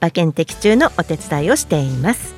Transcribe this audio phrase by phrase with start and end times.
[0.00, 2.34] 馬券的中のお手伝いをしています。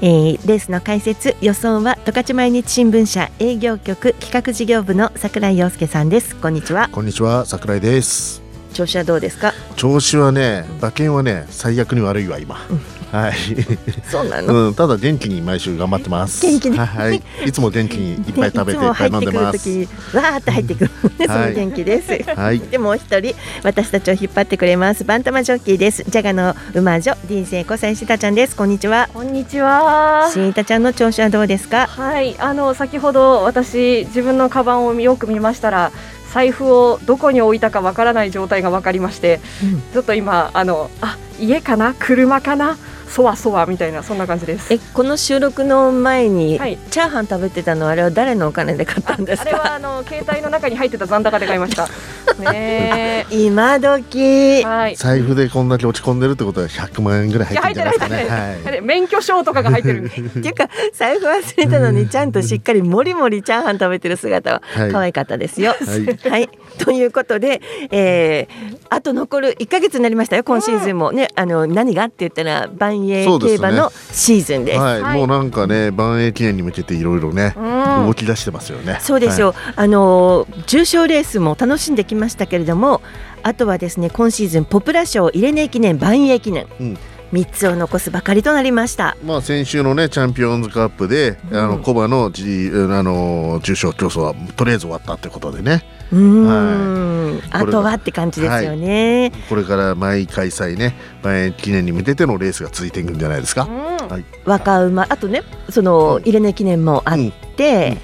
[0.00, 6.34] えー、レースの解説予想は十勝毎日新聞社営業局企画事業部の櫻井陽介さんです。
[6.36, 6.88] こんにちは。
[6.90, 8.42] こんにちは櫻井です。
[8.72, 9.52] 調子はどうですか？
[9.76, 12.80] 調子はね馬券はね最悪に悪いわ今、うん
[13.12, 13.32] はい。
[14.10, 14.68] そうなの。
[14.68, 16.46] うん、ただ元気に毎週頑張ってます。
[16.46, 16.78] 元気に。
[16.78, 17.22] はい。
[17.46, 19.68] いつも元気にいっぱい食べていっぱい飲んでます。
[19.68, 20.90] わーって入ってくる。
[21.28, 22.34] その元気です。
[22.34, 22.58] はい。
[22.58, 25.04] でもう一人私たちを引っ張ってくれます。
[25.04, 26.04] バンタマジョッキーです。
[26.08, 28.56] ジャガの馬女 DJ 小西シタちゃんです。
[28.56, 29.10] こんにちは。
[29.12, 30.30] こんにちは。
[30.32, 31.88] シタちゃんの調子はどうですか？
[31.88, 32.34] はい。
[32.38, 35.92] あの先ほど私自分のカバンをよく見ましたら。
[36.32, 41.94] 財布をどこに置いたかわからない状態が分かりまして、うん、ちょっと今あのあ家かな？
[41.98, 42.78] 車かな？
[43.12, 44.72] そわそわみたいなそんな感じです。
[44.72, 49.50] えこの収録の前に、はい、チャーハン食べてたのはあれは誰のお金で買ったんですか？
[49.50, 51.88] あれはあの携帯の中に入ってた残高で買いました。
[52.40, 60.04] ね今時、はい、財布でこんだけ落ち込んでるってことは100万円ぐらい入ってるんじゃないですかね、はい、免許証とかが入ってる。
[60.08, 65.74] っていうか財布忘れたのにちゃんとしっかりもりもりチャーハン食べてる姿は可愛かったですよ。
[65.78, 71.12] はい、はい、ということで、えー、あと残る1か月になりましたよ今シーズンも。
[71.12, 72.04] ねあの何が？
[72.04, 74.78] って言ったら万栄競馬のシーズンです。
[74.78, 77.54] はい、もうなんかね、万栄記念に向けていろいろね、
[78.06, 78.98] 動き出してますよね。
[79.00, 79.54] そうですよ。
[79.76, 83.02] あの重賞レースも楽しんできましたけれども、
[83.42, 86.66] あとはですね、今シーズンポプラ賞、イレネ記念、万栄記念。
[86.80, 86.98] うん
[87.32, 95.82] 3つを残すばかりとなりました、まあ、先週の、ね、チャンピオンズカップで、うん、あのコバのあの重賞競争はとりあえず終わったということでね。
[96.12, 105.06] うん、はい、あとはって感じですよね、はい、これから毎開催ね前記念に向けてのレースが続いていくんじゃないですか、はい、若馬。
[105.08, 107.16] あとねその入れ値記念もあっ
[107.56, 107.96] て、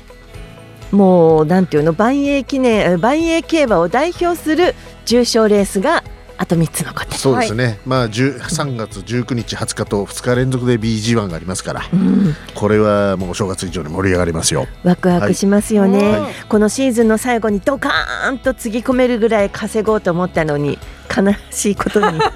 [0.90, 6.02] うん、もうなんていうの万栄記念万栄競馬を代表する重賞レースが
[6.38, 14.66] あと3つ残ってそうですね、はい、まあ3月19日20日と2日連続で BG1 がありますから、うん、これはもうお正月以上に盛り上がりますよ。
[14.84, 20.78] ワクワクしますよね、はい、このシーズンの最後にドカーンとつぎ込めるぐらい稼ごうと思ったのに
[21.14, 22.26] 悲しいことにな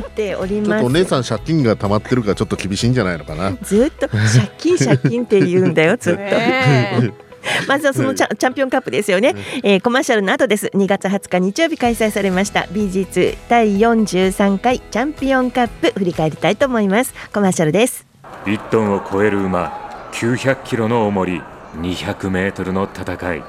[0.00, 0.70] っております。
[0.70, 3.52] ちょっとお姉さん借金が溜まってるからちょっと厳しいんじゃないのかな。
[3.62, 7.29] ずっと借金借金って言うんだよずっと
[7.68, 10.70] まずはそのチャチャンピオンカップですよね、えー、コマーシャルの後です。
[10.74, 12.60] 2月20日日曜日開催されました。
[12.72, 17.14] BG2 第43回チャンピオンカップ振り返りたいと思います。
[17.32, 18.06] コマーシャルです。
[18.44, 21.42] 1トンを超える馬900キロの重り
[21.76, 23.42] 200メートルの戦い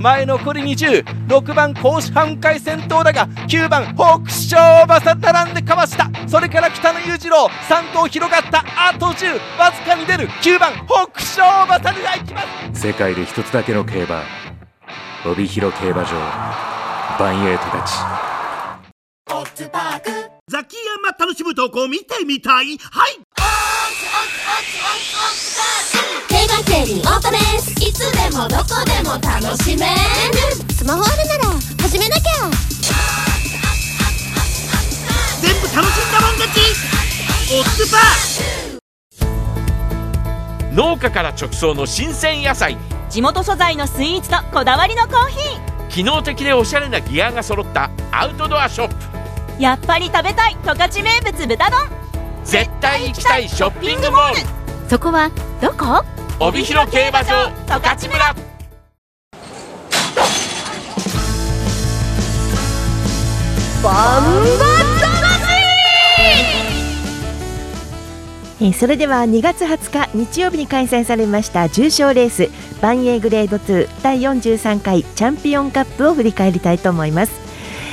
[0.00, 6.10] 前残り206番甲子半回戦闘だが9番北勝馬さ並んでかわした。
[6.26, 12.40] それから北野裕次郎3頭広がったあと10わずかに出る9番北勝馬さでいきま
[12.74, 12.80] す。
[12.80, 14.22] 世界で一つだけの競馬
[15.26, 16.12] 帯広競馬場
[17.18, 17.92] バンエイトたち。
[20.48, 22.78] ザキヤマ楽しむとこ見てみたい？
[22.78, 29.92] はいーいつでもどこでも楽しめる。
[30.74, 31.44] スマホあるなら
[31.82, 32.50] 始めなきゃ。
[35.40, 36.60] 全部楽しんだもん勝ち。
[37.52, 38.80] オッズパー。
[40.72, 42.76] 農家から直送の新鮮野菜。
[43.08, 45.88] 地元素材のスイーツとこだわりのコーヒー。
[45.88, 48.94] 機能的でおしゃれなギアが揃ったアウトドアショップ。
[49.62, 51.99] やっぱり食べたい十勝名物豚丼
[52.50, 54.40] 絶対行きたいショッピングモール。
[54.90, 55.30] そこは
[55.60, 56.04] どこ？
[56.40, 58.34] 帯広競馬場十勝村。
[63.84, 64.70] バンバ
[68.62, 72.50] えー、それでは2月20日日曜日に開催されました重賞レース
[72.82, 77.49] バンエーグレード2第43回チャンピオンカップを振り返りたいと思います、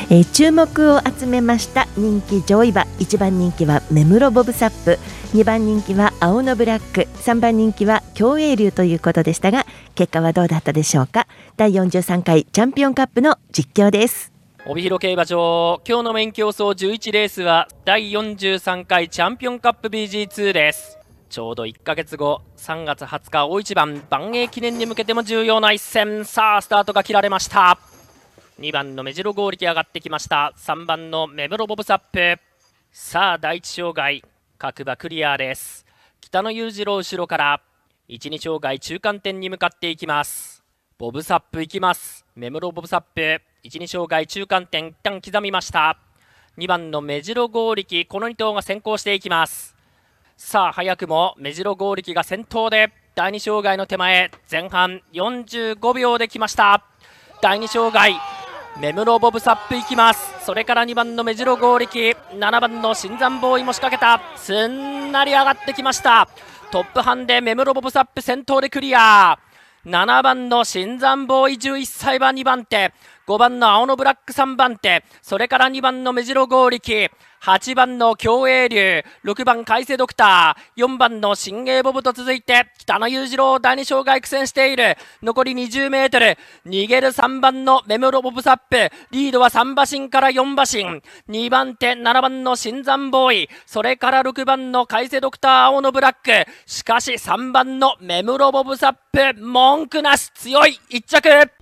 [0.09, 2.83] えー、注目を集めました人気上位馬。
[2.99, 4.97] 1番人気は目室ボブサップ。
[5.37, 7.01] 2番人気は青のブラック。
[7.19, 9.65] 3番人気は競泳流ということでしたが
[9.95, 11.27] 結果はどうだったでしょうか？
[11.57, 14.31] 第43回チャンピオンカップの実況です。
[14.65, 15.81] 帯広競馬場。
[15.85, 20.97] 今日の免許競争11レースは第43回チャンピオンカップ BG2 です。
[21.29, 24.01] ちょうど1ヶ月後3月20日大一番。
[24.09, 26.23] 万栄記念に向けても重要な一戦。
[26.23, 27.77] さあスタートが切られました。
[28.59, 30.51] 2番の目白剛力上がってきました。
[30.57, 32.41] 3番の目黒ボブサップ。
[32.91, 34.23] さあ第1障害
[34.57, 35.85] 各馬クリアです。
[36.21, 37.61] 北野裕次郎後ろから
[38.09, 40.63] 1、2障害中間点に向かっていきます。
[40.97, 42.25] ボブサップいきます。
[42.35, 43.21] 目室ボブサップ
[43.63, 45.99] 1、2障害中間点一旦刻みました。
[46.57, 49.75] 2番の目白剛力この2頭が先行していきます。
[50.35, 56.83] さあ早くも目白剛力が先頭で第2障害の手前前半45秒できました。
[57.39, 58.15] 第2障害
[58.79, 60.45] メムロボブサップいきます。
[60.45, 62.15] それから2番の目白剛力。
[62.33, 64.37] 7番の新山ボーイも仕掛けた。
[64.37, 66.27] すんなり上がってきました。
[66.69, 69.39] トップハンでメムロボブサップ先頭でクリア。
[69.83, 72.93] 7番の新山ボーイ11歳は2番手。
[73.27, 84.97] 5番の青のブラック3番手それから2番の目白剛力8番の競泳流6番海星ドクター4番の新鋭ボブと続いて北野裕次郎第2障害苦戦している。
[85.21, 91.01] 残り20メートル逃げる3番のメムロボブサップリードは3馬身から4馬身。
[91.29, 96.49] 2番手7番の新山ボーイそれから6番の海星ドクター青のブラック。
[96.65, 101.56] しかし3番のメムロボブサップ文句なし強い1着。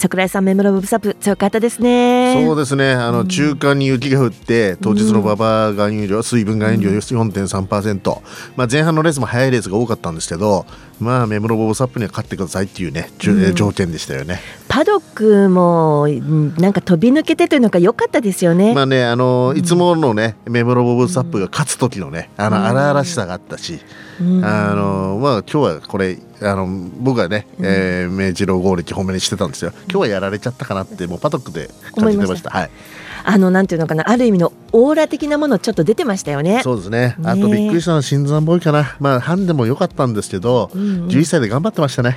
[0.00, 2.42] 桜井さんメモロブサップ強かったですね。
[2.46, 2.92] そうですね。
[2.92, 8.22] あの中間に雪が降って当日の馬場含有量水分含有量4.3%、
[8.56, 10.64] まあ、前半のレースも速いレースが多かったんですけど
[11.00, 14.40] まあメモロボブサップには勝ってくださいっていうね、うん、条件でしたよね。
[14.68, 16.08] パドックも
[16.58, 18.72] なんか飛び抜けてというのが良かったですよね。
[18.72, 23.80] まあねあのいつものねメモロボブサップが勝つ時のねあの荒々しさがあったし、
[24.18, 29.72] あのまあ今日はこれあの僕はね、うん、えー、明治郎剛力褒めにしてたんですよ。
[29.84, 32.50] 今日はやられちゃったかなってもうパドックで感じてました。
[32.50, 32.70] はい。
[33.22, 36.62] あのなんていうのかなある意味のオーラ的なものちょっと出てましたよね。
[36.62, 37.16] そうですね。
[37.22, 38.96] あとびっくりしたのは新山ボーイかな。
[39.00, 42.16] まあハンデも良かったんですけど、うんうん、11歳で頑張ってましたね。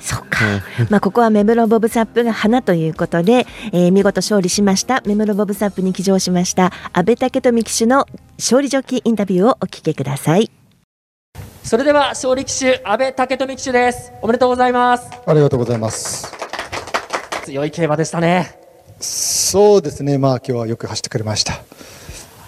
[0.00, 0.40] そっか、
[0.90, 5.00] まあここはメムロボブサップが花ということで、えー、見事勝利しました。
[5.06, 8.06] メムロボブサップに騎乗しました阿部武富騎手の
[8.38, 10.50] 勝利ジョッキーインタビューをお聞きください
[11.72, 14.12] それでは勝利騎手阿部武富騎手です。
[14.20, 15.08] おめでとうございます。
[15.24, 16.30] ありがとうございます。
[17.46, 18.60] 強い競馬でしたね。
[19.00, 20.18] そうですね。
[20.18, 21.54] まあ今日はよく走ってくれました。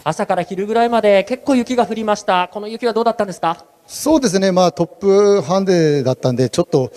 [0.05, 2.51] 朝から昼ぐらいまで結構雪が降りました。
[2.53, 3.65] この雪はどうだったんですか？
[3.87, 4.53] そうですね。
[4.53, 6.93] まあトップハンデだったんでちょっと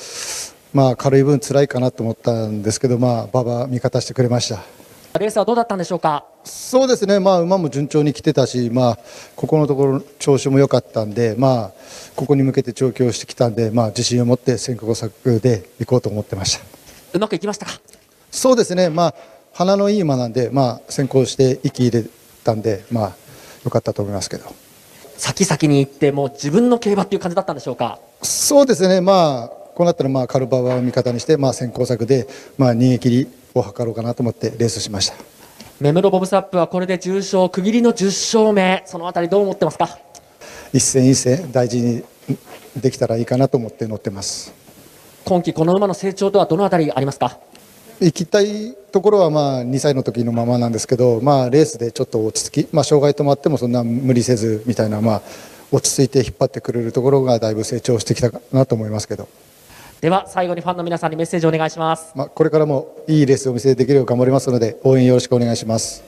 [0.73, 4.59] まあ軽い分辛いかなと思ったんですけどまあ馬場味方してくれました。
[5.17, 6.25] レースはどうだったんでしょうか？
[6.47, 8.99] そうですね、まあ、馬も順調に来てたし、まあ、
[9.35, 11.71] ここのところ調子も良かったんで、まあ、
[12.15, 16.65] ここに向けて調教してきたんで、まあ、自信を持って先行策で行こうと思ってました。
[17.13, 17.73] うまくいきましたか？
[18.31, 19.15] そうですね、まあ、
[19.53, 22.09] 鼻のいい馬なんで、まあ、先行して息入れ
[22.43, 23.15] たんで、まあ、
[23.63, 24.45] 良かったと思いますけど。
[25.17, 27.99] 先々に行ってもう自分の競馬っていう感じだったんでしょうか？
[28.21, 32.27] そうですね、まあ、こうなったらまあカルバは味方にして、まあ、先行策で、
[32.57, 35.15] まあ、逃げ切りを図ろうかなと思ってレースしました
[35.79, 38.81] メムロボブサップはこれで重賞区切りの10勝目。
[38.87, 39.99] そのあたりどう思ってますか？
[40.73, 42.03] 一戦一戦大事に
[42.75, 44.55] できたらいいかなと思って乗ってます。
[45.23, 47.37] 今季この馬の成長とはどのあたりありますか？
[47.99, 55.21] 行きたいところはまあ2歳の時のままなんですけど、まあ、レースでちょっと落ち着き、まあ、障害止まってもそんな無理せずみたいな、まあ、
[55.71, 59.27] 落ち着いて引っ張ってくれるところがだいぶ成長してきたかなと思いますけど。
[60.01, 66.03] では最後にファンの皆さんにメッセージをお願いします、まあ、これからもいいレースをお見せできるよう頑張りますので応援よろしくお願いします、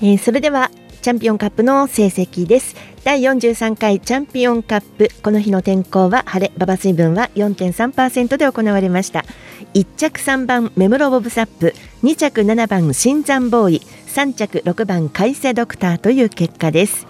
[0.00, 0.70] えー、それでは
[1.04, 2.74] チャンピオンカップの成績です。
[3.04, 5.10] 第43回チャンピオンカップ。
[5.22, 9.26] この日の天候は晴れ馬場水分は4.3%で行われました。
[9.74, 11.74] 1着3番メムロボブサップ。
[12.04, 13.82] 2着7番新山ボーイ。
[14.06, 17.06] 3着6番海瀬ドクターという結果です。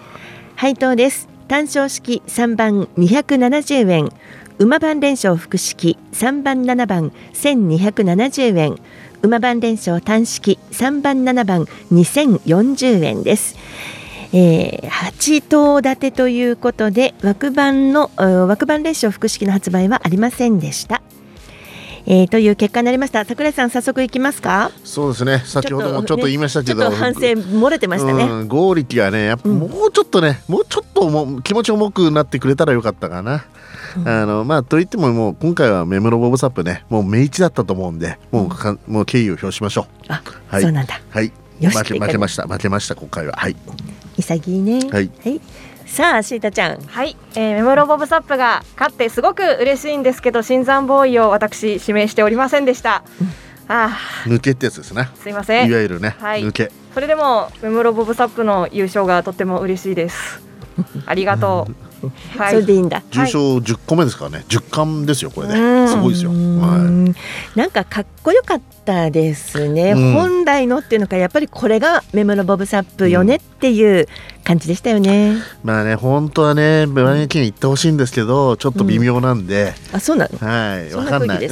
[0.57, 1.29] 配当です。
[1.47, 4.09] 単勝式3番270円
[4.57, 8.77] 馬番連勝複式3番7番1270円
[9.21, 13.55] 馬番連勝単式3番7番2040円です。
[14.33, 21.01] えー、8頭立てということで枠番の枠番連勝複式の発売はありませんでした。
[22.07, 23.25] えー、という結果になりました。
[23.25, 24.71] 櫻井さん早速いきますか？
[24.83, 25.41] そうですね。
[25.45, 28.45] 先ほどもちょっと言いましたけど、ね、反省漏れてましたね。
[28.47, 33.45] 合力はねやっぱもうちょっとね、うん、もうちょっと気持ち重くなってくれたらよかったかな。
[34.05, 40.05] あのまあといってももう今回はメムロボブサップねもう明治だったと思うんでもうか、ん、もう敬意を表しましょう。
[40.09, 41.01] あ、はい、そうなんだ。
[41.09, 41.31] はい。
[41.59, 42.45] 負け負けました。
[42.45, 43.33] 負けました今回は。
[43.37, 43.55] はい。
[44.17, 44.79] 潔いね。
[44.91, 45.41] はい、はい
[45.85, 46.81] さあシータちゃん。
[46.81, 53.27] はい、えー、メモロボブサップが勝ってすごく嬉しいんですけど新山ボーイを私指名しておりませんでした、うん、
[53.67, 55.09] あ抜けってやつですね。
[55.15, 55.69] すいません。
[55.69, 56.71] いわゆるね、はい、抜け。
[56.93, 60.41] それでもメモロボブサップの優勝がとっても嬉しいです。
[61.05, 61.84] ありがとう
[62.37, 62.53] はい。
[62.53, 63.03] それでいいんだ。
[63.11, 64.45] 重賞10個目ですからね。
[64.49, 65.85] 10冠ですよこれうん。
[65.85, 66.31] ねすごいですよ。
[66.31, 67.57] はい。
[67.57, 70.13] なんかかっこよかったですね、うん。
[70.13, 74.07] 本来のっていうのかやっぱりこれがメムロボブサップよねっていう
[74.43, 80.37] 感じでしたよね、まあね本当はねバンエキに行ってほしいんですけどちょっと微妙なんで、あそうなの？
[80.37, 81.49] はいわかんない。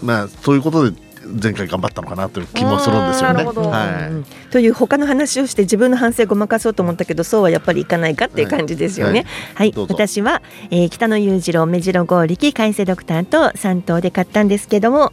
[0.00, 0.96] まあそういうことで
[1.42, 3.44] 前回頑張ったのかなという気もするんですよね。
[3.44, 4.50] はい。
[4.50, 9.26] という他の話をして自分の反省ごまかそうと思ったけどそうはやっぱりいかないかっていう感じですよね。
[9.54, 9.94] はい、どうぞ。
[9.94, 15.12] 私は、えー北野裕次郎目白剛力海瀬ドクターと3頭で買ったんですけども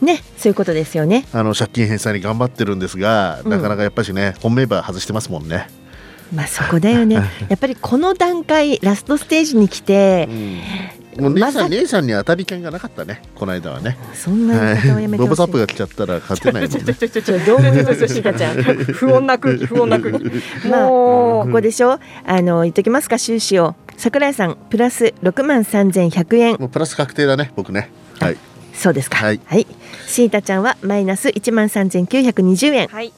[0.00, 1.26] ねそういうことですよね。
[1.32, 3.50] あの借金返済に頑張ってるんですが、うん。
[3.50, 5.68] なかなかやっぱしね本命馬外してますもんね。
[6.34, 7.16] まあそこだよね。
[7.48, 10.28] やっぱりこの段階ラストステージに来て、
[11.18, 13.96] もう姉さん、姉さんに当たり券がなかったねこの間はね。
[14.14, 16.94] そんな言い方をやめてボブサップが来ちゃったら勝てないもんね。
[16.94, 18.56] ちょどう思いますシータちゃん。
[18.94, 21.98] 不穏な空気不穏な空気まあもうここでしょ？
[22.26, 23.74] あの言っときますか収支を。
[23.96, 26.56] 桜井さんプラス6万3100円。
[26.58, 27.90] もうプラス確定だね僕ね。
[28.20, 28.36] はい。
[28.74, 29.18] そうですか。
[29.18, 29.40] はい。
[30.06, 32.88] シータちゃんはマイナス1万3920円。
[32.88, 33.12] はい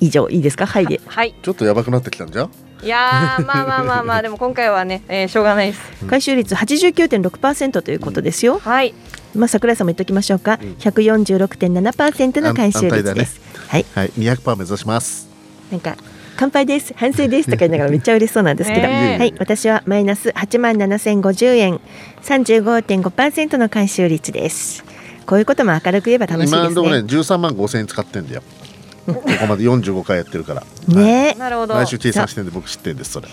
[0.00, 0.66] 以上いいですか？
[0.66, 1.00] はいで。
[1.06, 2.50] はいちょっとやばくなってきたんじゃん？
[2.82, 8.58] いやーまあまあまあまあ でも今回はね、えー、しょうがないです回収率89.6%ということですよ。
[8.58, 8.94] はい。
[9.34, 10.58] まあ桜井さんも言っときましょうか。
[10.80, 13.40] 146.7%の回収率です。
[13.68, 13.86] はい。
[13.94, 15.28] はい200パー目指します。
[15.70, 15.96] なんか
[16.36, 21.80] 乾杯です反省ですとか言いながらめっちゃ嬉しそうなんですけど、ねえはい私はマイナス8万7050円
[22.22, 24.84] 35.5%の回収率です
[25.26, 28.42] こういうことも明るく言えば楽しいです今のところねね13万5千円使ってんだよ。
[29.06, 30.62] ここまで45回やってるから。
[30.88, 31.34] ね。
[31.38, 31.74] なるほど。
[31.74, 33.28] 毎週計算してんで僕知ってんですそれ。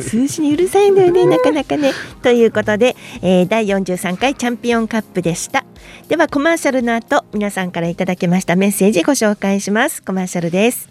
[0.00, 1.92] 数字にうるさいんだよね なかなかね。
[2.22, 5.64] ということで、えー第43回チャンピオンカップでした。
[6.08, 10.02] ではコマーシャルの後皆さんからいただきましたメッセージご紹介します。
[10.02, 10.88] コマーシャルです。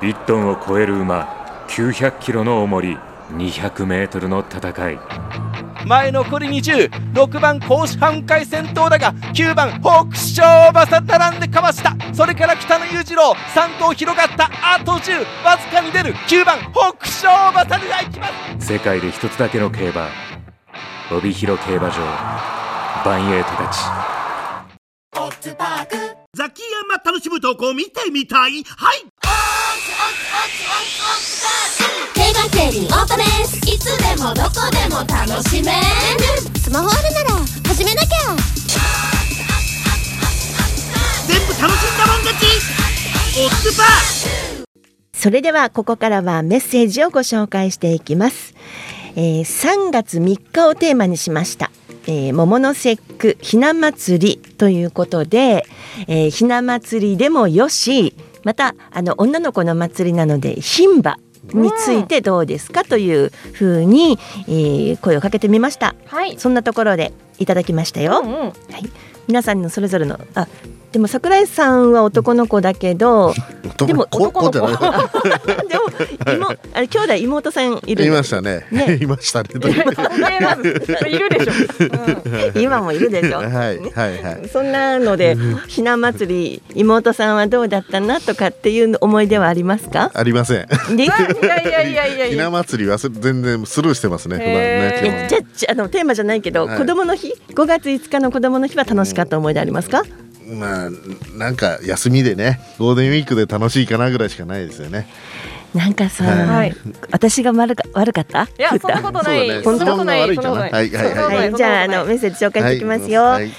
[0.00, 2.98] 1トンを超える馬900キロの重り
[3.36, 4.98] 200メートルの戦い
[5.86, 11.94] 前残り206番甲子半回先頭だが9番北勝馬さ並んでかわした。
[12.14, 16.14] それから北野裕次郎3頭広がったあと10わずかに出る。
[16.14, 18.28] 9番北勝馬さでいきま
[18.60, 18.66] す。
[18.66, 20.08] 世界で一つだけの競馬
[21.12, 21.96] 帯広競馬場
[23.04, 23.78] バンエイトたち。
[26.36, 28.64] ザキヤマ楽しむ投稿見てみたい？
[28.64, 29.04] はい
[32.14, 33.56] 競馬競輪オートレース。
[33.66, 35.78] いつでもどこでも楽しめる。
[36.60, 38.08] スマホあるなら始めなきゃ。
[41.26, 42.44] 全部楽しんだもん勝ち。
[43.40, 44.64] オッズパー。
[45.14, 48.54] それではここからはメッセージをご紹介していきます、
[49.16, 51.70] えー3月3日をテーマにしました、
[52.06, 55.64] えー桃の節句ひな祭りということで、
[56.08, 61.18] えーひな祭りでもよしまたあの女の子の祭りなので牝馬
[61.52, 66.38] についてどうですかというふうに、えー声をかけてみました、はい。
[66.38, 68.38] そんなところでいただきましたよ、うんうん。
[68.38, 68.54] はい、
[69.26, 70.46] 皆さんのそれぞれのあ
[70.94, 73.34] でも桜井さんは男の子だけど
[73.84, 74.72] でもここじゃない。
[75.68, 78.04] でも妹あれ兄弟妹さんいる？
[78.06, 78.64] いましたね。
[78.70, 79.48] ねいましたね。
[79.58, 81.52] いるでしょ、
[82.60, 83.80] 今もいるでしょ はいはい
[84.22, 84.48] はい。
[84.52, 85.36] そんなので
[85.66, 90.12] ひな祭り妹さんはどうだったなとかっていう思い出はありますか？
[90.14, 90.96] ありません。
[90.96, 94.38] でいやいやいやいやいひなや祭りはす全然スルーしてますね。
[94.38, 100.04] ねじゃあのテーマじゃないけど、はい子供の日？5月5日の子供の日は楽しかった思い出ありますか、
[100.54, 100.90] まあ
[101.36, 105.08] なんか休みでねゴールデンウィークで楽しいかなぐらいしかないですよね。
[105.74, 106.76] なんかさ、はい。
[107.10, 108.44] 私が悪か悪かった？
[108.44, 109.62] いやそんなことない、ね。
[109.62, 110.32] そんなことない。
[110.32, 110.48] 質問が悪いかな？
[110.50, 110.82] そんなことない。
[110.82, 111.36] はいはいはい。
[111.36, 113.50] はい、じゃああのメッセージ紹介していきますよ、はい。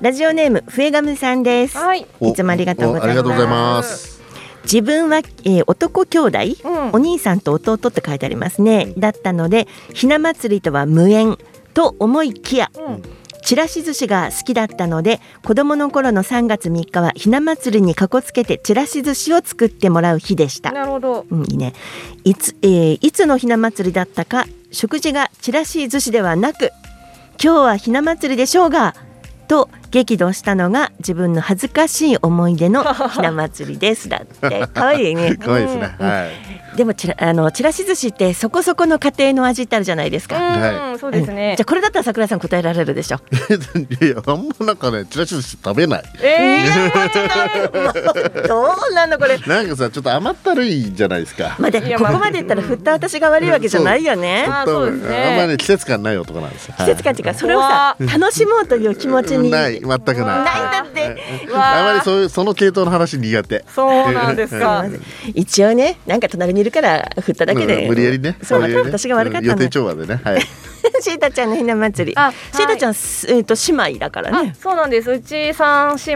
[0.00, 2.06] ラジオネーム笛ガさんです、はい。
[2.20, 3.06] おいつもありがとうございます。
[3.06, 4.22] おありがとうございます。
[4.62, 6.90] 自分は、えー男兄弟、うん。
[6.92, 11.36] お兄さんと弟って書いてありますね、だったのでひな祭りとは無縁
[11.74, 13.02] と思いきや、うん
[13.44, 20.72] ちらし寿司が好きだったので子供の頃の3月3日はひな祭りにかこつけてちらし寿司を作ってもらう日でした。
[20.72, 21.74] なるほどうん、いいね
[22.24, 26.70] いつ、えーいつのひな祭りだったか食事がちらし寿司ではなく
[27.42, 28.94] 今日はひな祭りでしょうが
[29.46, 32.82] と激怒したのが自分の恥ずかしい思い出の
[33.14, 34.08] ひな祭りです。
[34.08, 34.66] だって。
[34.74, 35.36] 可愛いね。
[35.38, 35.94] 可愛いですね。
[36.00, 36.54] はい。
[36.76, 41.54] でもちらあのちらし寿司ってそこそこの家庭の味ってあるじゃないですか、はうんそうですね。
[41.56, 43.20] じゃあこれだったら桜井さん答えられるでしょ。
[44.02, 46.02] いやあんまなんかねチラシ寿司食べない。
[46.20, 46.64] え
[48.48, 49.38] どうなのこれ。
[49.46, 51.54] なんかさちょっと甘ったるいじゃないですか。
[51.60, 54.46] まあでここまで言ったら振った私が悪いわけじゃないよね。
[54.48, 55.16] あそうですね。
[55.16, 56.74] あんまね季節感ない男なんですよ。
[56.78, 60.24] 季節感っていうかそれをさ楽しもうという気持ちにない全くない。
[60.24, 61.22] ないんだって
[61.54, 61.84] あ。
[61.84, 63.64] まりそういうその系統の話苦手。
[63.74, 64.84] そうなんですか。
[65.34, 67.88] 一応ねなんか隣にいるから振っただけで、うん。
[67.88, 68.36] 無理やりね。
[68.42, 70.20] そう私が悪かったの予定調和でね。
[70.22, 70.40] はい
[71.00, 72.16] シータちゃんのひな祭り。
[72.16, 74.54] あシータちゃん、すえっ、と姉妹だからね。
[74.60, 75.10] そうなんです。
[75.10, 76.12] うち三姉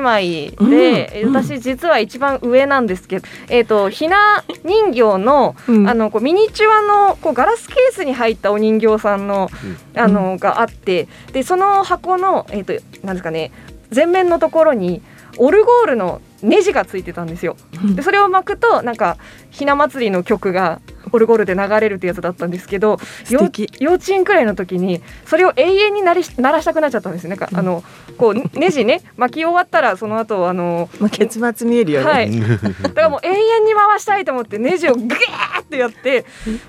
[0.50, 1.34] 妹で、うん。
[1.34, 9.50] 私実は一番上なんですけど、えっ、とひな人形の、あのこうミニチュアのこうガラスケースに入ったお人形さんの、
[9.94, 12.72] あのがあってでその箱のえっ、と
[13.02, 13.52] なんですかね
[13.94, 15.02] 前面のところに
[15.38, 17.56] オルゴールのネジがついてたんですよ。
[17.94, 19.16] でそれを巻くとなんか
[19.50, 20.80] ひな祭りの曲が
[21.12, 22.98] オルゴールで流れるってやつだったんですけど
[23.30, 27.82] よ幼稚園くらいの時にそれを永遠になり鳴らしたくなっちゃったんですよなんか、あの
[28.16, 36.24] こうネジね巻き終わったらその後あの、まあ、結末見えるよね、はい、だからもう永遠に回したいと思ってネジをグーってやって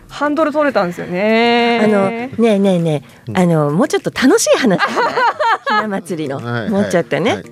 [0.07, 1.81] ハンドル取れたんですよね。
[1.83, 7.43] あのねえねえねえ、あのもうちょっと楽しい話ひな祭りの、はいもうちょっとね、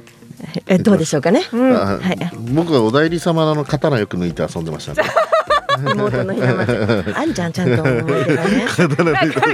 [0.67, 5.09] えどうでしょうかね、あはい僕はお代理様の刀よく抜いて遊んでましたね
[5.79, 6.49] 妹のひな
[7.15, 8.65] あんちゃんちゃんと思い出がね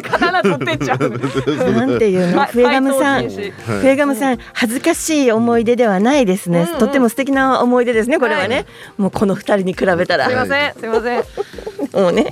[0.03, 1.09] 刀取ってっちゃう。
[1.73, 6.67] なんていうの、はいフェガムさん、フェガムさん、恥ずかしい思い出ではないですね。
[6.79, 8.65] とっても素敵な思い出ですね、これはね。
[8.97, 10.27] もうこの二人に比べたら。
[10.27, 11.23] すいませんすいません。
[11.93, 12.27] もうね。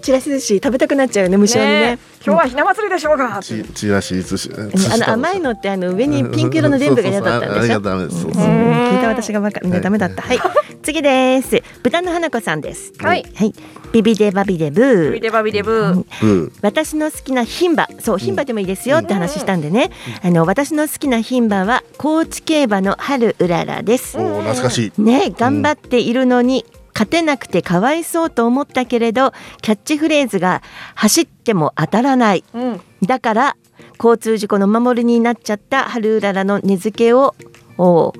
[0.00, 1.98] ちらし寿司食べたくなっちゃうよね、無性にねね。
[2.24, 3.40] 今日はひな祭りでしょうか。
[3.42, 7.80] ちちらし寿司あの甘いのってあの上にピンク色の全部が嫌だったんでしょ。
[7.80, 10.22] 聞いた私がばかねダメだった。
[10.22, 10.38] はい。
[10.82, 11.62] 次です。
[11.82, 12.92] 豚の花子さんです。
[12.98, 13.24] はい。
[13.34, 13.54] はい。
[13.92, 15.12] ビビデバビデブー。
[15.12, 16.04] ビデバビデブー。
[16.20, 19.90] ブ私の好きな牝馬そう牝馬でもいいですよって話したんでね、
[20.22, 30.62] あの私の好きな牝馬は高知競馬の春うららですおー懐かしいね頑張っているのに、勝てなくてかわいそうと思ったけれどキャッチフレーズが
[30.94, 32.80] 走っても当たらない、うん。
[33.02, 33.56] だから
[33.98, 37.34] 交通事故の守りになっちゃった春うららの根付けを
[37.76, 38.12] お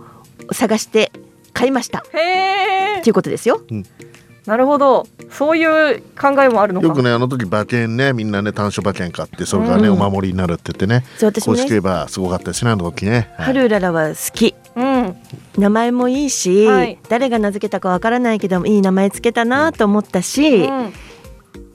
[0.52, 1.12] 探して
[1.52, 2.04] 買いました。
[3.02, 3.62] ということですよ
[4.47, 5.07] なるほど。
[5.31, 6.87] そういう考えもあるのか。
[6.87, 10.03] よくねあの時馬券ねみんなね単勝馬券買ってそれがね、うん。
[10.03, 11.05] お守りになるって言ってね。
[11.17, 11.63] そう私もね。
[11.63, 12.71] 公式競馬すごかったですね。
[12.71, 13.47] あの時ね、はい。
[13.47, 14.55] 春うららは好き。
[14.77, 15.17] うん。
[15.57, 16.99] 名前もいいし、はい。
[17.09, 20.93] 誰が名付けたかわからないけどもいい名前つけたなと思ったし、うん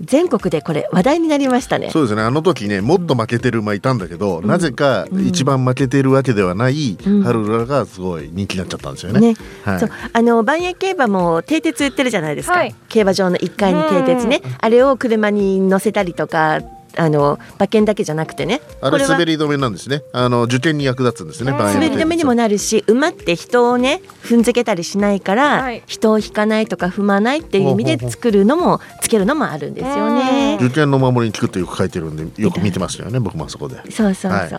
[0.01, 1.89] 全国でこれ話題になりましたね。
[1.91, 2.21] そうですね。
[2.21, 7.23] あの時ねもっと負けてる馬いたんだけど、なぜか一番負けてるわけではない、うん。
[7.23, 9.19] ハルルラがすごい人気になっちゃったんですよね。
[9.19, 9.35] ね。
[9.63, 9.79] はい。
[9.79, 9.89] そう。
[10.13, 12.75] あの万栄競馬も蹄鉄売ってるじゃないですか、はい。
[12.87, 16.61] 競馬場の1階に蹄鉄ね、あれを車に乗せたりとか
[16.99, 18.61] あの馬券だけじゃなくてね。
[18.81, 20.03] あこれ滑り止めなんですね。
[20.11, 21.51] あの受験に役立つんですね。
[21.51, 25.83] 滑り止めにもなるし馬って人をね踏んづけたりしないから、はい。
[25.87, 30.57] 人を引かないとか踏まないっていう意味で作るのもつけるのもあるんですよね。
[30.61, 33.77] 受験の守りに効くってよく書いてるんでよく見てますよね僕もあそこで。
[33.91, 34.49] そうそうそう、はい。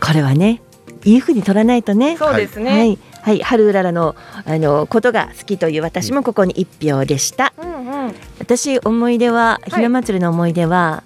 [0.00, 0.60] これはね
[1.04, 2.16] いい風に取らないとね。
[2.16, 2.70] そうですね。
[2.70, 8.14] はい、はい、春うららのあのことが好きという私もここに一票でした、うんうん。
[8.38, 11.02] 私思い出はひな祭りの思い出は、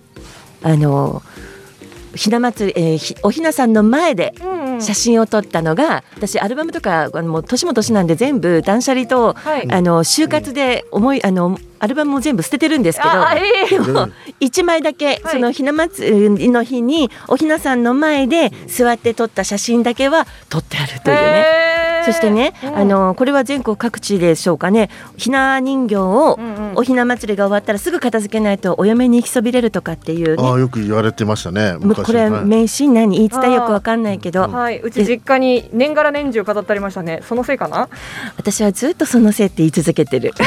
[0.66, 1.22] あの
[2.16, 4.35] ひな祭り、えーひおひなさんの前で
[4.81, 9.70] 写真を撮ったのが、私アルバムとかあのもう年も年なんで全部断捨離と、はい。
[9.70, 13.68] あの就活で思いあのアルバムも全部捨ててるんですけど、あええ。
[13.68, 14.09] でも
[14.40, 15.20] 一枚だけ、はい。
[15.26, 21.22] そのひな祭りの日におひなさんの前で座って撮った写真だけは撮ってあるというね。
[21.22, 22.77] へーそしてね、うん。
[22.77, 24.88] あのこれは全国各地でしょうかね。
[25.16, 26.38] ひな人形を
[26.75, 30.42] おひな祭りが終わったらすぐ片付けないとお嫁に行きそびれるとかっていうね。
[30.42, 31.73] ああよく言われてましたね。
[31.75, 32.45] もう昔これはい。
[32.45, 34.42] 名シーン何言い伝えよくわかんないけど。
[34.42, 34.81] はい。
[34.81, 37.23] うち実家に年がら年中飾ってありましたね。
[37.27, 37.88] そのせいかな？
[38.37, 40.33] 私はずっとそのせいって言い続けてる。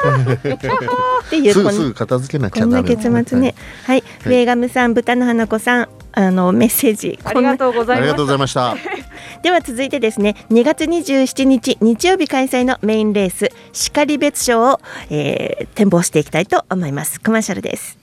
[0.00, 2.72] っていうすぐすぐ片付けなきゃダメ。
[2.72, 3.54] こんな結末ね。
[3.84, 7.18] はい、フェーガムさん豚の花子さんあのメッセージ。
[7.24, 9.09] ありがとうございありがとうごましざいました。
[9.42, 17.20] では続いてですね2月27日日曜日開催のメインレース然別賞を、えー展望していきたいと思います。
[17.20, 17.98] コマーシャルです。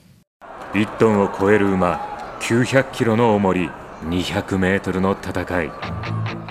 [0.72, 3.70] 1トンを超える馬900キロの重り
[4.04, 5.70] 200メートルの戦い。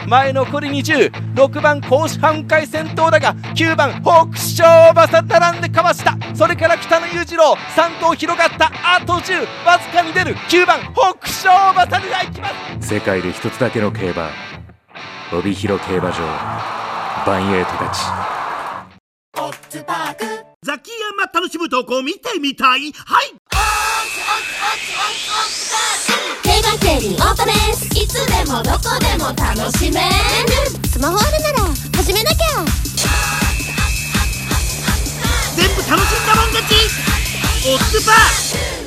[0.08, 6.18] 前残り206番甲子半回戦闘だが9番北勝馬さん並んでかわした。
[6.34, 12.50] それから北野裕次郎3頭広がったあと10わずかに出る9番北勝馬さんが行きま
[12.82, 12.88] す。
[12.96, 14.30] 世界で一つだけの競馬
[15.34, 16.20] 帯広競馬場
[17.26, 18.00] バンエイトたち。
[20.64, 22.94] ザキヤマ楽しむ投稿見てみたい。
[22.94, 23.34] はい。
[26.44, 30.08] 競馬競輪オートレースいつでもどこでも楽しめる
[30.88, 31.60] スマホあるなら
[31.98, 32.64] 始めなきゃ
[35.56, 36.74] 全部楽しんだもん勝ち
[37.70, 38.87] オッズパー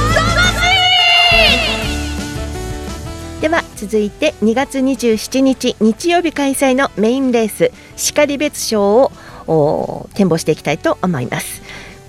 [3.81, 7.71] 続いて2月27日日曜日開催のメインレース
[8.13, 9.11] 然別賞
[9.47, 11.63] を展望していきたいと思います。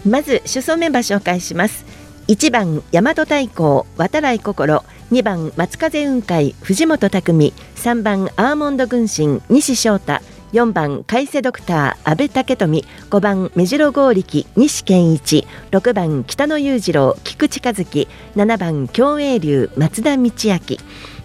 [0.07, 1.87] まず出走メンバー紹介します。
[2.29, 10.21] 1番大和太鼓渡来心2番松風雲海藤本匠3番アーモンド軍神西翔太
[10.53, 20.79] 4番海瀬ドクター阿部武富5番目白剛力西健一6番北野裕次郎菊池和樹7番共栄流松田道明。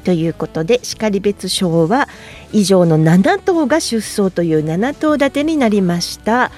[0.08, 2.08] ということで然別賞は
[2.54, 6.50] 以上の7頭が出走という7頭立てになりました。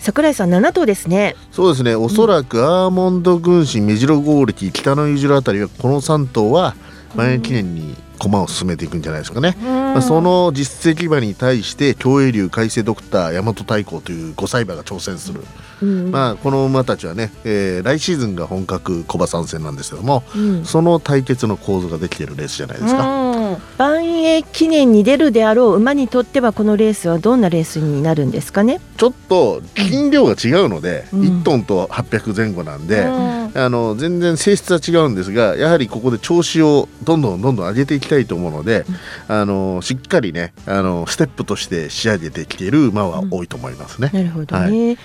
[0.00, 1.36] 桜井さん7頭ですね。
[1.52, 1.94] そうですね。
[1.94, 6.74] おそらくアーモンド軍神目白剛力北野裕次郎あたりはこの3頭は
[7.14, 15.42] 万円記念に駒を進めていくんじゃないですかね、まあ、その実績馬に対して競泳流海星ドクター大和太鼓という5歳馬が挑戦する、
[15.82, 16.10] うん。
[16.10, 20.64] まあ、この馬たちはね、えー来シーズンが本格小馬参戦なんですけども、うん。
[20.64, 23.29] その対決の構図ができているレースじゃないですか。
[23.78, 28.80] 万栄記念に出るであろう馬にとってはこのレースはどんなレースになるんですかね？
[28.96, 31.20] ちょっと斤量が違うので、うん。
[31.40, 33.52] 1トンと800前後なんで、うん。
[33.52, 38.84] あの全然性質は違うんですがやはりここで調子をどんどんどんどん上げていきたいと思うので、
[39.26, 44.10] あのしっかりねあのステップとして仕上げてきている馬は多いと思いますね。
[44.12, 44.70] なるほどはい。
[44.70, 44.96] ね、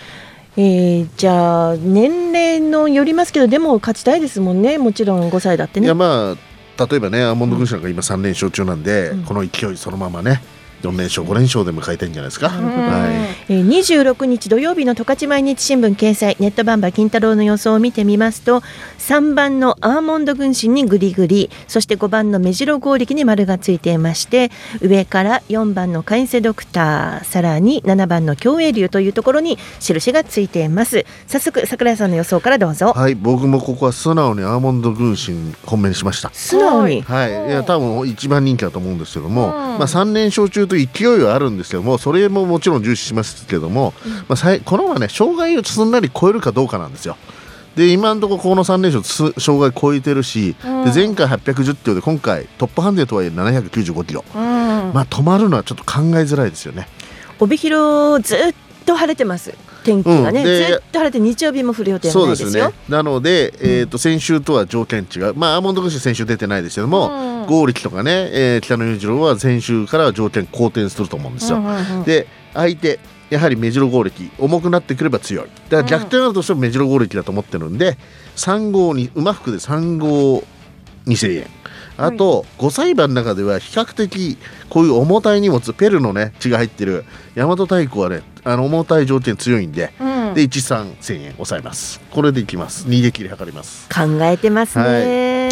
[0.58, 4.78] えーじゃあ年齢のよりますけどでも勝ちたいですもんね。
[4.78, 5.86] もちろん5歳だってね。
[5.86, 10.42] いやまあ例えばねアーモンド軍師なんか今3連勝中なんで、この勢いそのままね
[10.88, 12.50] 4連勝5連勝で迎えたいんじゃないですか。
[12.50, 13.54] はい。
[13.54, 18.62] えー26日土曜日の十勝毎日新聞掲載ネットバンバー金太郎の予想を見てみますと
[19.00, 31.06] 3番のアーモンド軍神にグリグリそして5番の目白剛力に丸がついていまして上から4番のカインセドクターさらに7番の競泳流というところに印がついています。
[31.28, 32.94] 早速桜井さんの予想からどうぞ。
[32.96, 36.30] はい、僕もここは素直にアーモンド軍神本命にしました。
[36.34, 37.02] 素直に？
[37.02, 43.94] はい、いや多分一番人気だと思うんですけども、まあ3連勝中と勢いはあるんですけどもそれももちろん重視しますけども、
[44.28, 47.18] まあ、さいこの馬ね障害をすんなり超えるかどうかなんですよ。
[47.76, 50.86] で今のところこの3連勝つ障害超えてるし、うん。
[50.86, 56.88] で前回810キロで今回トップハンデとはいえ795キロ、まあ止まるのはちょっと考えづらいですよね。
[57.40, 59.54] 帯広ずっと晴れてます。
[59.84, 60.46] 天気がね、うん。
[60.46, 62.74] でずっと晴れて日曜日も降る予定はそうですね。
[62.88, 67.10] なので、えー、と先週とは条件違う、まあ、アーモンド軍師先週出てないですけども、
[67.48, 71.62] 剛力とかね、えー北野裕次郎は先週から条件好転すると思うんですよ。
[72.06, 75.48] で相手やはり目白剛力重くなってくれば強い。
[75.70, 77.98] だから逆転あるとしても目白剛力だと思ってるんで
[78.36, 80.44] 3号に馬服で3号
[81.08, 81.48] 2000円。
[81.98, 84.38] あと5歳馬の中では比較的
[84.70, 87.06] こういう重たい荷物ペルのね血が入ってる
[87.36, 90.34] 大和太鼓はねあの重たい条件強いんで、うん。
[90.34, 92.02] で13000円抑えます。
[92.12, 92.88] これでいきます。
[92.88, 93.88] 逃げ切り測ります。
[93.88, 95.50] 考えてますね、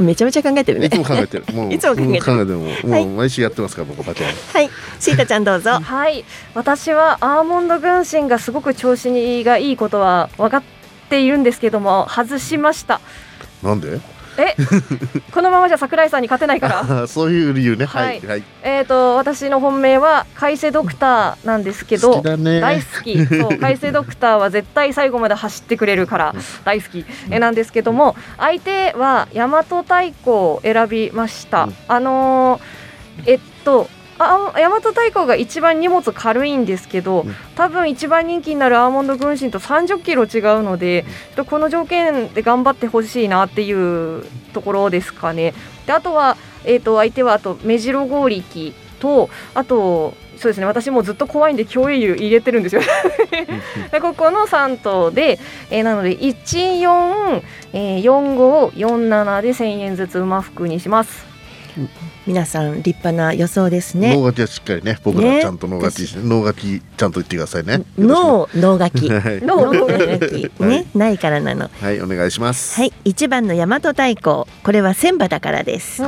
[0.00, 0.86] めちゃめちゃ考えてるね。
[0.86, 1.44] いつも考えてる。
[1.52, 2.22] もう いつも考えてる。
[2.22, 2.58] 考えてる。
[2.58, 4.28] ももう毎週やってますから僕バチェン。
[4.52, 4.70] はい。
[4.98, 5.70] シータちゃんどうぞ。
[5.82, 6.24] はい。
[6.54, 10.62] 私はアーモンド軍神がすごく調子がいいことは分かっ
[11.08, 13.00] ているんですけども外しました。
[13.62, 14.00] なんで？
[14.40, 14.56] え
[15.32, 17.02] このままじゃ桜井さんに勝てないから。
[17.02, 17.84] あ そういう理由ね。
[17.84, 18.18] ははい。
[18.18, 18.42] いはい。
[18.62, 22.60] えー、と私の本命は海星ドクターなんですけど好きだね。
[22.60, 23.26] 大好き。
[23.26, 32.80] そう 海星ドクターは絶対最後まで走ってくれるから大好き、えなんですけども相手は大和太鼓を選びました、あのー
[33.26, 33.88] えっと
[34.22, 37.24] あ大和太鼓が一番荷物軽いんですけど、
[37.56, 45.54] 多分一番人気になるアーモンド軍神と30キロ違うので、ちょっとこの条件で頑張ってほしいなっていうところですかね。
[45.86, 52.82] であとは、えー、と相手はあと目白剛力とあとそうですね私もずっと怖いんで競泳流入れてるんですよ。
[53.90, 55.38] でここの3頭で、
[55.70, 61.29] えーなので14、えー、45、47で1000円ずつ馬服にします。
[62.26, 64.16] 皆さん立派な予想ですね。
[64.16, 67.82] 脳書きはしっかりね僕らちゃんと脳書きして、脳書きちゃんと言ってくださいね。
[67.98, 69.08] 脳脳書き。
[69.10, 69.40] はい。
[69.42, 70.50] 脳書き。
[70.64, 71.70] ねないからなの。
[71.80, 72.76] はいお願いします。
[72.76, 74.44] はい一番の大和太鼓。
[74.62, 76.02] これは千馬だからです、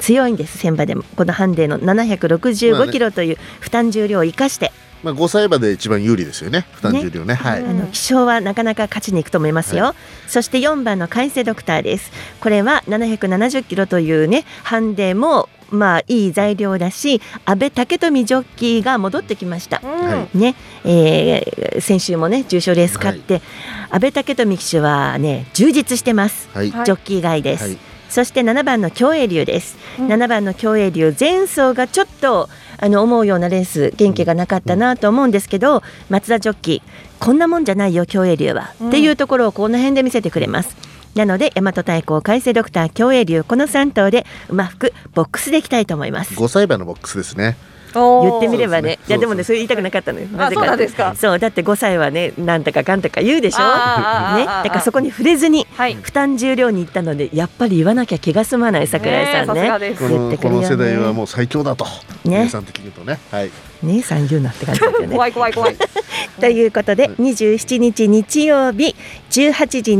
[0.00, 1.04] 強いんです千馬でも。
[1.16, 6.66] このハンデのまあ765ねキロという負担重量を生かしてまあ5歳馬で一番有利ですよね。
[6.72, 7.34] 負担重量ね。
[7.34, 9.94] はい、あの気象はなかなか勝ちに行くと思いますよ、は
[10.26, 12.10] そして4番の海星ドクターです。
[12.40, 20.54] これは770キロというねハンデもまあいい材料だし阿部武富ジョッキーが戻ってきました、はね。
[20.84, 23.40] えー先週もね重賞レース勝って、
[23.88, 26.70] 阿部武富騎手はね充実してます、はい。
[26.70, 27.78] ジョッキー外です、はい。
[28.08, 32.48] そして7番の競泳流です、7番の競泳流前走がちょっと
[32.82, 40.76] あの思うようなレース元気がなかったなと思うんですけど、松田ジョッキーこんなもんじゃないよ競泳流は、っていうところをこの辺で見せてくれます。
[41.14, 46.34] なので大和太鼓海星ドクター競泳流この3頭で馬服ボックスでいきたいと思います。
[46.34, 47.56] 5歳馬のボックスですね
[47.94, 48.90] 言ってみればね。
[48.90, 48.98] ね。
[49.08, 50.26] いやでもねそれ言いたくなかったのよ。
[50.28, 50.60] なぜか。
[50.60, 51.14] そうなんですか。
[51.14, 51.38] そう。
[51.38, 53.58] だって5歳はねなんとかかんとか言うでしょ。
[53.58, 53.64] ね。
[53.64, 55.94] だからそこに触れずにはい。
[55.94, 59.62] 負担重量に行ったのでやっぱり言わなきゃ気が済まない桜井さんね。
[59.62, 60.08] ねえさすがです。
[60.08, 61.84] このこの世代はもう最強だと。
[61.84, 61.90] ね。
[62.24, 63.18] 皆さん的に言うとね。
[63.30, 63.50] はい。
[63.82, 65.08] 姉さん言うなって感じですよね。
[65.14, 65.76] 怖い怖い怖い。
[66.40, 68.94] ということで27日日曜日
[69.30, 69.92] 18時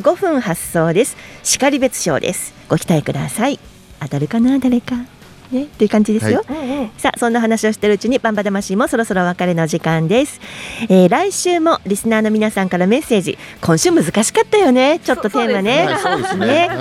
[0.00, 1.16] 25分発送です。
[1.58, 2.54] 然別賞です。
[2.68, 3.58] ご期待ください。
[4.00, 5.15] 当たるかな誰か
[5.50, 6.44] ねっていう感じですよ、
[6.98, 10.40] さあそんな話をしてるうちにバンバ魂もそろそろお別れの時間です、
[10.88, 13.38] えー来週もリスナーの皆さんからメッセージ。
[13.60, 15.00] 今週難しかったよね。
[15.02, 15.86] ちょっとテーマね。
[15.86, 16.46] はいそうですね。
[16.46, 16.68] ね。
[16.68, 16.78] はい。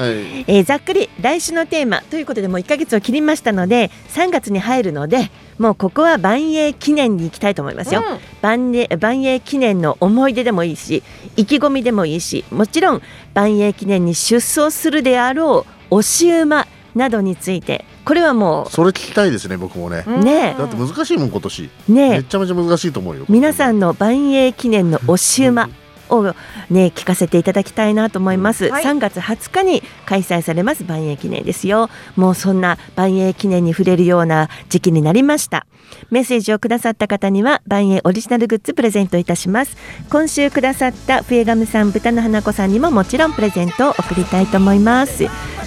[0.48, 8.04] えーざっくり来週のテーマということでもう1ヶ月を切りましたので3月に入るのでもうここは万栄記念に行きたいと思いますよ、
[8.42, 11.04] 万栄万栄記念の思い出でもいいし
[11.38, 13.02] 意気込みでもいいしもちろん
[13.34, 20.04] 万栄記念に出走するであろう押し馬などについてこれはもそれ聞きたいですね僕もね。
[20.08, 21.70] うねだって難しいもん今年。
[21.90, 22.10] えねえ。
[22.18, 25.70] めちゃめちゃ難しいと思うよ皆さんの万栄記念の押し馬
[26.10, 26.24] を
[26.70, 28.84] ね聞かせていただきたいなと思います、はい。
[28.84, 31.90] 3月20日に開催されます万栄記念ですよ。
[32.16, 35.66] もうそんな万栄記念に触れるような時期になりました。
[36.10, 39.78] メッセージをくださった方には万栄オリジナルグッズプレゼントいたします。
[40.10, 45.26] 今週くださった笛ガムさん豚の花子さんにももちろんプレゼントを送りたいと思います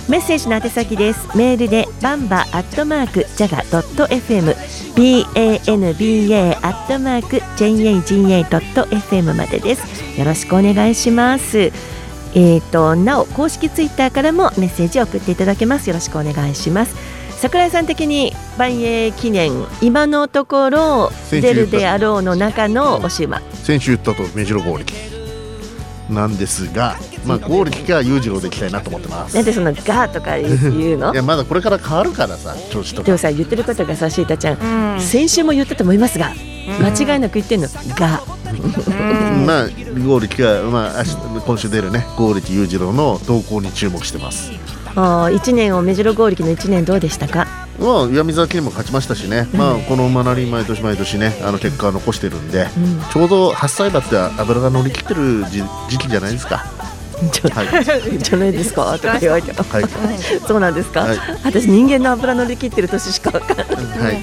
[0.08, 1.36] メッセージの宛先です。
[1.36, 4.56] メールでバンバアットマークジャガドット FM
[4.96, 10.18] banba アットマーク jaga ドット FM までです。
[10.18, 11.58] よろしくお願いします。
[11.58, 15.88] えー、となお公式ツイッターからもメッセージを送っていただけます。
[15.90, 16.94] よろしくお願いします。
[17.38, 25.07] 桜井さん的に万栄記念今のところ出るであろうの中の押し馬先週言ったと目白剛力
[26.08, 29.34] なんですがまあ剛力か裕次郎でいきたいなと思ってます。
[29.36, 31.12] なんでそんなガーとか言うの？
[31.14, 33.06] いやまだこれから変わるからさ調子とか。
[33.06, 34.58] でもさ言ってることがさシータちゃん、
[34.94, 35.00] うん。
[35.00, 36.32] 先週も言ったと思いますが、
[36.80, 37.68] 間違いなく言ってんの。
[37.96, 38.22] が。
[39.46, 39.68] まあ
[40.06, 41.16] 剛力がまあ明日
[41.46, 44.50] 今週出るね剛力裕次郎の動向に注目してます。
[44.94, 47.67] あー一年を目白剛力の一年どうでしたか？
[47.78, 53.00] まあ岩見沢記念も勝ちましたしね、まあこの馬なり毎年毎年ねあの結果を残してるんで、うん。
[53.12, 56.64] ちょうど8歳馬って油が乗り切ってる時時期じゃないですか。
[57.32, 58.18] じゃ,、はい。
[58.18, 59.84] じゃないですか とか言われても、はい。
[60.46, 61.18] そうなんですか、はい。
[61.44, 63.66] 私人間の油乗り切ってる年しかわかんない。
[63.66, 64.22] はい。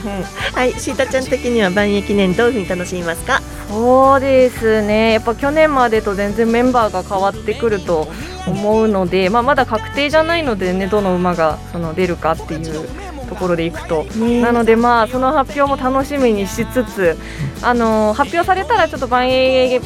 [0.54, 3.42] はいシータちゃん的には万栄記念どういうふうに楽しみますか？
[3.70, 5.14] そうですね。
[5.14, 8.08] やっぱ去年までと全然メンバーが変わってくると
[8.48, 12.88] 思うので、まあ、まだ確定じゃないのでねどの馬がその出るかっていう
[13.26, 17.18] ところでいくと、ねなのでまあその発表も楽しみにしつつ
[17.62, 19.80] あの発表されたらちょっと万栄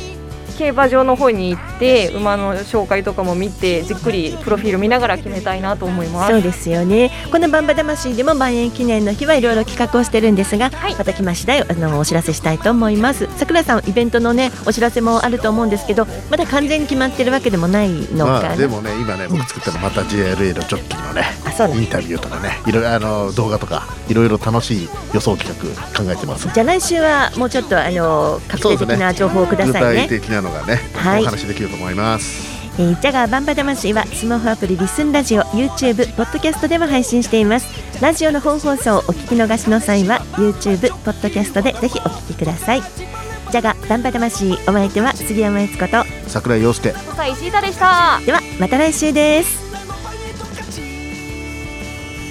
[0.59, 6.31] 競馬場の方に行って馬の紹介とかも見てじっくりプロフィール見ながら決めたいなと思います。
[6.33, 7.11] そうですよね。
[7.31, 10.95] このバンバ魂でも万円記念の日はいろいろ企画をしてるんですが、はい。
[10.95, 13.29] また来ま次第あのお知らせしたいと思います。
[13.37, 26.49] 桜井さんイベントのねお知らせもあると思うんですけどまだ完全に決まってるわけでもないのかな、まあでもね今ね僕作ったのまた JRA のジョッキーのねあそうなのインタビューとかねいろいろあの動画とかいろいろ楽しい予想企画考えてます。
[26.53, 30.07] じゃあ来週はもうちょっとあの確定的な情報をくだ具さいね。
[30.07, 31.21] 体的なのがね、はい。
[31.21, 32.59] お話できると思います。
[32.77, 37.67] えー、ジャガーバンバ魂はスマホアプリリスンラジオ YouTube ポッドキャストでも配信しています。
[38.01, 42.81] ラジオの本放送をお聞き逃しの際は YouTube ポッドキャストでぜひお聞きください。
[42.81, 46.91] ジャガーバンバ魂お相手は杉山悦子と桜井陽介。
[46.91, 48.21] 細井シータでした。
[48.25, 49.69] ではまた来週です。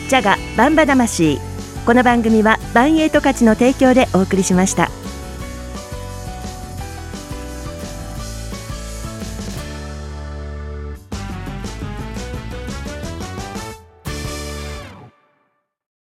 [0.08, 1.38] ジャガバンバ魂
[1.84, 4.87] この番組はバンエイト価値の提供でお送りしました